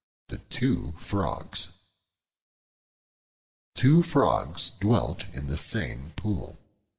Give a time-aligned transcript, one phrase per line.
[0.29, 1.73] The Two Frogs
[3.75, 6.57] TWO FROGS dwelt in the same pool.